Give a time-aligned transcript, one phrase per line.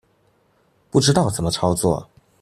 [0.89, 2.09] 不知道怎麼操作